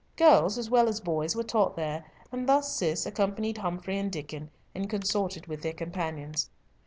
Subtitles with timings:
[0.15, 4.49] Girls, as well as boys, were taught there, and thus Cis accompanied Humfrey and Diccon,
[4.73, 6.49] and consorted with their companions.